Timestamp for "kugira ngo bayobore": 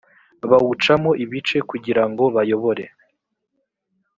1.69-2.85